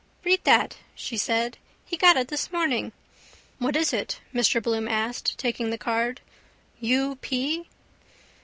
—Read 0.23 0.43
that, 0.45 0.77
she 0.95 1.15
said. 1.15 1.59
He 1.85 1.95
got 1.95 2.17
it 2.17 2.29
this 2.29 2.51
morning. 2.51 2.91
—What 3.59 3.75
is 3.75 3.93
it? 3.93 4.19
Mr 4.33 4.59
Bloom 4.59 4.87
asked, 4.87 5.37
taking 5.37 5.69
the 5.69 5.77
card. 5.77 6.21
U. 6.79 7.17
P.? 7.17 7.67